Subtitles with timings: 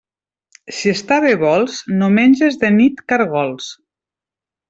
[0.77, 3.69] Si estar bé vols, no menges de nit caragols.